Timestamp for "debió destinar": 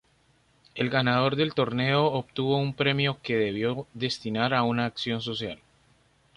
3.37-4.51